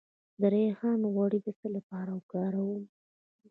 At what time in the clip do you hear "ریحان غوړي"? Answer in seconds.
0.53-1.39